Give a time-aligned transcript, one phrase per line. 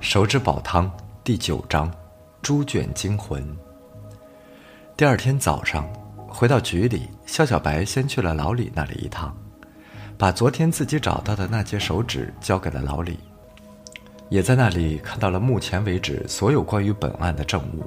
[0.00, 0.90] 手指煲汤
[1.24, 1.92] 第九章：
[2.40, 3.44] 猪圈惊魂。
[4.96, 5.92] 第二天早上，
[6.28, 9.36] 回到局里，肖小白先去了老李那里一趟，
[10.16, 13.18] 把昨天自己找到的那截手指交给了老李，
[14.28, 17.84] 也在那里看到了目前为止所有关于本案的证物。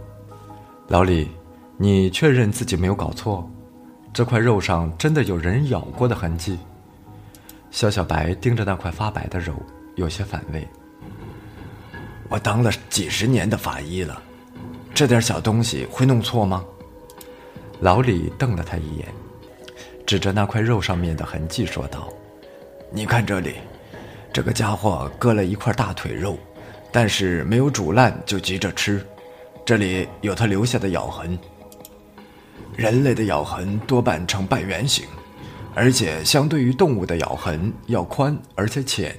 [0.89, 1.32] 老李，
[1.78, 3.50] 你确认自己没有搞错？
[4.14, 6.59] 这块肉上真的有人咬过的痕迹？
[7.71, 9.55] 肖小白盯着那块发白的肉，
[9.96, 10.68] 有些反胃。
[12.32, 14.21] 我当了几十年的法医了，
[14.93, 16.64] 这点小东西会弄错吗？
[17.82, 19.05] 老李瞪了他一眼，
[20.05, 22.07] 指着那块肉上面的痕迹说道
[22.89, 23.55] ：“你看这里，
[24.32, 26.39] 这个家伙割了一块大腿肉，
[26.89, 29.05] 但是没有煮烂就急着吃，
[29.66, 31.38] 这里有他留下的咬痕。
[32.77, 35.05] 人类的咬痕多半呈半圆形，
[35.75, 39.13] 而且相对于动物的咬痕要宽而且浅。”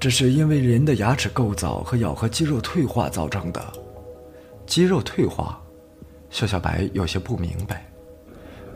[0.00, 3.60] 这是因为人的牙齿构造和咬合肌肉退化造成的。
[4.64, 5.60] 肌肉退化，
[6.30, 7.84] 肖小白有些不明白。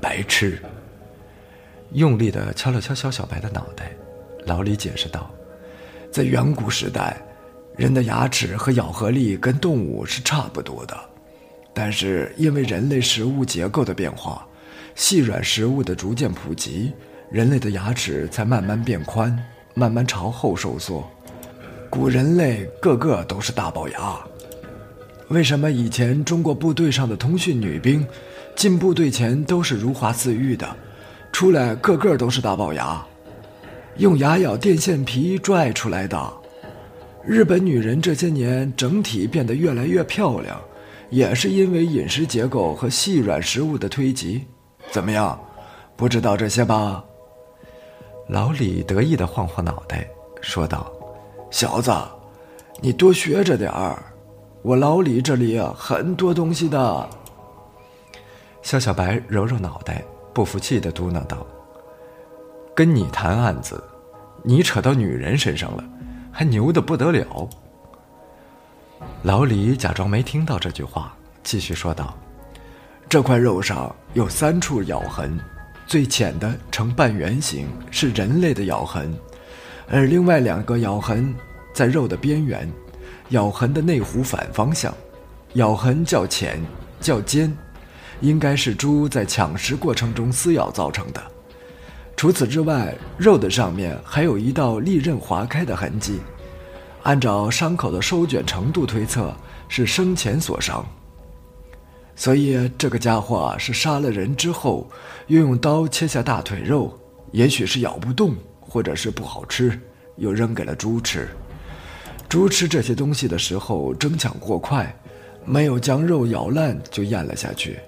[0.01, 0.61] 白痴！
[1.93, 3.93] 用力地敲了敲肖小白的脑袋，
[4.47, 5.31] 老李解释道
[6.11, 7.17] ：“在远古时代，
[7.77, 10.99] 人的牙齿和咬合力跟动物是差不多的，
[11.73, 14.45] 但是因为人类食物结构的变化，
[14.97, 16.93] 细软食物的逐渐普及，
[17.31, 19.39] 人类的牙齿才慢慢变宽。”
[19.75, 21.03] 慢慢朝后收缩，
[21.93, 24.19] 古人类个个都是大龅牙。
[25.29, 28.03] 为什么以前中国部队上的通讯女兵，
[28.57, 30.67] 进部队前都是如花似玉的，
[31.33, 33.05] 出来个个都是大龅牙，
[33.99, 36.33] 用牙咬电线皮拽出来的？
[37.27, 40.59] 日本女人这些年整体变得越来越漂亮，
[41.11, 44.47] 也是因为饮食结构和细软食物的推及。
[44.91, 45.39] 怎么样，
[45.95, 47.05] 不知道这些吧？
[48.29, 50.09] 老李得意地晃晃脑袋，
[50.41, 50.91] 说道
[51.53, 51.93] ：“小子，
[52.81, 54.03] 你多学着点儿，
[54.63, 57.09] 我老李这里很多东西的。”
[58.63, 61.47] 肖小白揉揉脑袋，不服气的嘟囔道
[62.75, 63.85] ：“跟你谈案子，
[64.43, 65.85] 你扯到女人身上了，
[66.33, 67.49] 还牛得不得了。”
[69.23, 72.17] 老李假装没听到这句话，继续说道
[73.11, 75.39] ：“这块肉上有三处咬痕。”
[75.87, 79.15] 最浅的呈半圆形，是人类的咬痕，
[79.93, 81.35] 而另外两个咬痕
[81.75, 82.67] 在肉的边缘，
[83.29, 84.93] 咬痕的内弧反方向，
[85.53, 86.59] 咬痕较浅
[86.99, 87.55] 较尖，
[88.23, 91.23] 应该是猪在抢食过程中撕咬造成的。
[92.17, 96.21] 除此之外，肉的上面还有一道利刃划开的痕迹，
[97.03, 99.31] 按照伤口的收卷程度推测，
[99.69, 100.83] 是生前所伤。
[102.17, 104.89] 所以，这个家伙是杀了人之后，
[105.27, 106.99] 又用刀切下大腿肉，
[107.33, 108.35] 也许是咬不动，
[108.73, 109.79] 或者是不好吃，
[110.17, 111.29] 又扔给了猪吃。
[112.27, 114.97] 猪吃这些东西的时候争抢过快，
[115.45, 117.79] 没有将肉咬烂就咽了下去，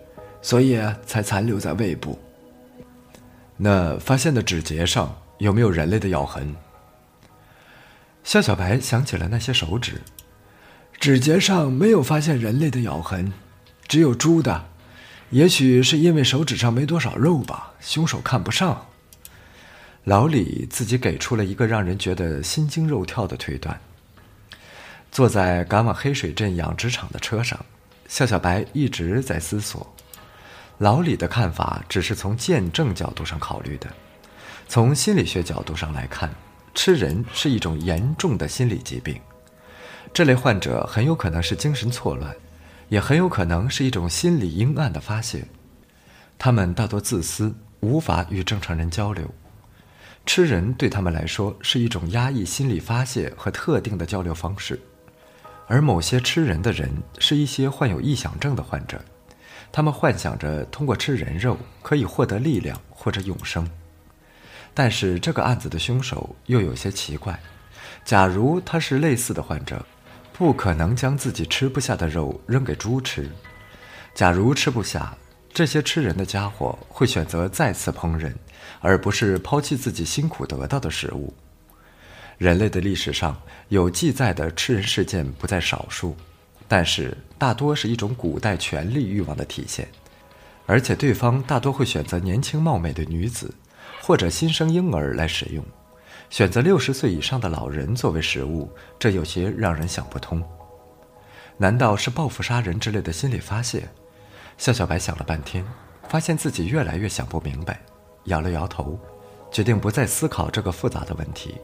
[0.43, 2.19] 所以才残留在胃部。
[3.57, 6.55] 那发现的指节上有没有人类的咬痕？
[8.23, 10.03] 肖小白想起了那些手指，
[11.01, 13.33] 指节上没有发现人类的咬痕。
[13.89, 14.67] 只有猪的，
[15.31, 18.87] 也许是因为手指上没多少肉吧，凶手看不上。
[20.05, 23.79] 老李自己给出了一个让人觉得心惊肉跳的推断。
[25.11, 27.59] 坐在赶往黑水镇养殖场的车上，
[28.07, 29.87] 夏小白一直在思索。
[30.79, 33.89] 老李的看法只是从见证角度上考虑的，
[34.69, 36.31] 从心理学角度上来看，
[36.75, 39.19] 吃人是一种严重的心理疾病，
[40.13, 42.35] 这类患者很有可能是精神错乱。
[42.91, 45.43] 也很有可能是一种心理阴暗的发泄，
[46.39, 49.27] 他们大多自私，无法与正常人交流。
[50.27, 54.81] 吃人对他们来说是一种压抑心理发泄和特定的交流方式，
[55.67, 59.01] 而某些吃人的人是一些患有臆想症的患者，
[59.71, 63.69] 他们幻想着通过吃人肉可以获得力量或者永生。
[64.73, 67.39] 但是这个案子的凶手又有些奇怪，
[68.05, 69.85] 假如他是类似的患者。
[70.37, 73.31] 不可能将自己吃不下的肉扔给猪吃。
[74.17, 75.17] 假如吃不下，
[75.55, 78.33] 这些吃人的家伙会选择再次烹饪，
[78.81, 81.33] 而不是抛弃自己辛苦得到的食物。
[82.39, 86.17] 人类的历史上有记载的吃人事件不在少数，
[86.67, 89.87] 但是大多是一种古代权力欲望的体现，
[90.67, 93.55] 而且对方大多会选择年轻貌美的女子，
[94.03, 95.65] 或者新生婴儿来使用。
[96.31, 98.69] 选择六十岁以上的老人作为食物，
[98.99, 100.43] 这有些让人想不通。
[101.57, 103.89] 难道是报复杀人之类的心理发泄？
[104.57, 105.65] 夏小白想了半天，
[106.09, 107.81] 发现自己越来越想不明白，
[108.25, 108.99] 摇了摇头，
[109.51, 111.57] 决定不再思考这个复杂的问题。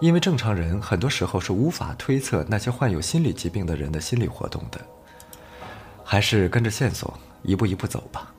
[0.00, 4.80] 因为正常人很多时候是无法推测那些患有心理疾病的人的心理活动的。
[6.04, 8.32] 还是跟着线索一步一步走吧。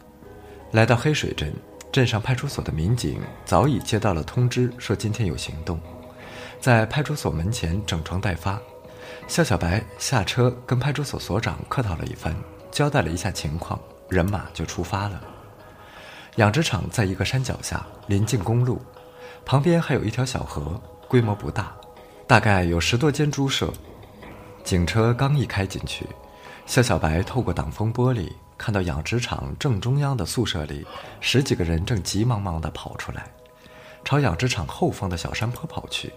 [0.72, 1.54] 来到黑水镇，
[1.92, 5.80] 镇上派出所的民警早已接到了通知，说今天有行动，
[6.60, 8.60] 在派出所门前整装待发。
[9.28, 12.36] 肖小白下车跟派出所所长客套了一番，
[12.74, 13.80] 交代了一下情况，
[14.10, 15.22] 人马就出发了。
[16.38, 18.81] 养殖场在一个山脚下，临近公路，
[19.46, 21.72] 旁边还有一条小河，规模不大，
[22.25, 23.72] 大概有十多间猪舍。
[24.64, 26.06] 警车刚一开进去。
[26.66, 30.84] 肖小白透过挡风玻璃看到养殖场正中央的宿舍里，
[31.19, 33.28] 十几个人正急忙忙地跑出来，
[34.04, 36.12] 朝养殖场后方的小山坡跑去。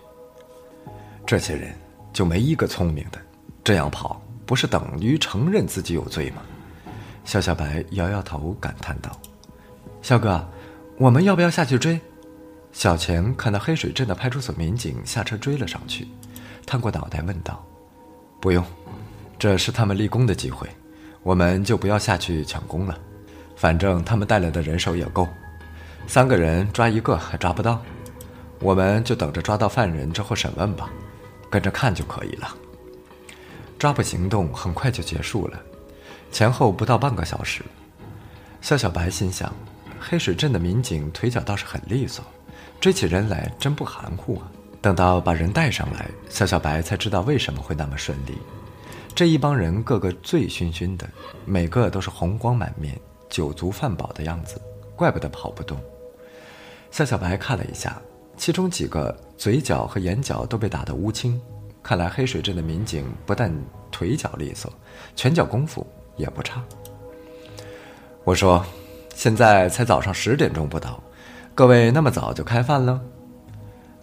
[1.26, 1.78] 这些人
[2.14, 3.20] 就没一个聪明的，
[3.62, 6.42] 这样跑不是等于承认自己有罪吗？
[7.24, 9.10] 肖小白摇摇头，感叹道
[10.00, 10.48] ：“肖哥，
[10.96, 12.00] 我们要不要下去追？”
[12.72, 16.06] 小钱看到黑水镇的派出所民警下车追了上去，
[16.64, 17.64] 探过脑袋问道
[18.40, 18.64] ：“不用。”
[19.38, 20.68] 这是他们立功的机会，
[21.22, 22.96] 我们就不要下去抢功了。
[23.56, 25.26] 反正他们带来的人手也够，
[26.06, 27.82] 三个人抓一个还抓不到，
[28.60, 30.88] 我们就等着抓到犯人之后审问吧，
[31.50, 32.54] 跟着看就可以了。
[33.78, 35.58] 抓捕行动很快就结束了，
[36.32, 37.62] 前后不到半个小时。
[38.60, 39.52] 肖小白心想，
[40.00, 42.24] 黑水镇的民警腿脚倒是很利索，
[42.80, 44.50] 追起人来真不含糊啊。
[44.80, 48.38] 等到把人带上来，肖小白才知道为什么会那么顺利。
[49.14, 51.08] 这一帮人个个醉醺醺的，
[51.44, 54.60] 每个都是红光满面、酒足饭饱的样子，
[54.94, 55.78] 怪不得跑不动。
[56.90, 58.00] 夏小白看了一下，
[58.36, 61.40] 其中几个嘴角和眼角都被打得乌青，
[61.86, 63.48] 看来黑水镇的民警不但
[63.92, 64.72] 腿脚利索，
[65.14, 65.86] 拳脚功夫
[66.16, 66.60] 也不差。
[68.24, 68.66] 我说，
[69.14, 71.00] 现在才早上十点钟不到，
[71.54, 73.00] 各位那么早就开饭了，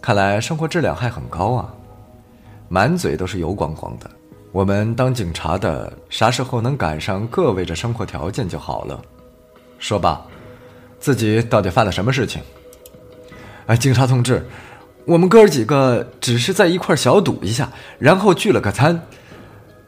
[0.00, 1.74] 看来生活质量还很高啊，
[2.70, 4.10] 满嘴都是油光光的。
[4.50, 8.98] 我们当警察的，啥时候能赶上各位这生活条件就好了。
[9.78, 10.26] 说吧，
[10.98, 12.40] 自己到底犯了什么事情？
[13.66, 14.42] 哎，警察同志，
[15.06, 19.00] 我们哥儿几个只是在一块小赌一下，然后聚了个餐，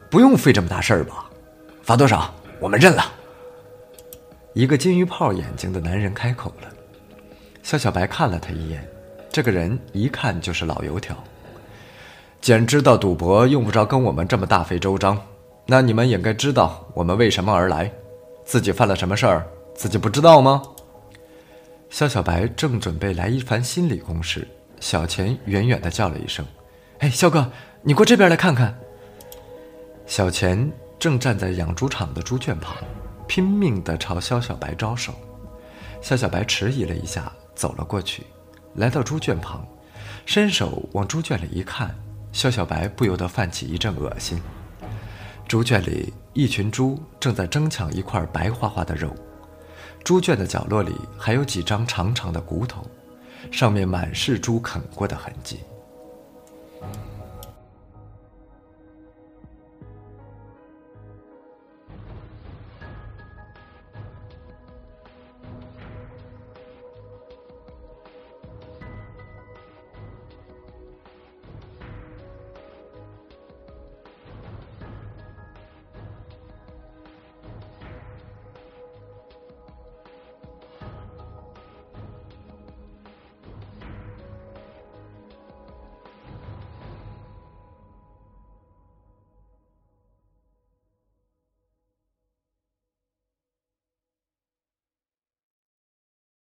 [0.09, 1.25] 不用费这么大事儿吧？
[1.81, 2.33] 罚多少？
[2.59, 3.03] 我们认了。
[4.53, 6.67] 一个金鱼泡眼睛的男人开口了。
[7.63, 8.87] 肖小白看了他一眼，
[9.31, 11.15] 这个人一看就是老油条。
[12.39, 15.19] 既然知道赌博用不着跟我们这么大费周章，
[15.65, 17.91] 那你们也该知道我们为什么而来。
[18.45, 20.61] 自己犯了什么事儿，自己不知道吗？
[21.89, 24.47] 肖小白正准备来一番心理攻势，
[24.79, 26.45] 小钱远远的叫了一声
[26.99, 27.51] ：“哎，肖哥，
[27.81, 28.77] 你过这边来看看。”
[30.05, 32.75] 小钱正站在养猪场的猪圈旁，
[33.27, 35.13] 拼命的朝肖小白招手。
[36.01, 38.23] 肖小白迟疑了一下，走了过去，
[38.75, 39.67] 来到猪圈旁，
[40.25, 41.93] 伸手往猪圈里一看。
[42.31, 44.39] 肖小白不由得泛起一阵恶心。
[45.47, 49.13] 猪圈里，一群猪正在争抢一块白花花的肉。
[50.03, 52.85] 猪圈的角落里还有几张长长的骨头，
[53.51, 55.59] 上面满是猪啃过的痕迹。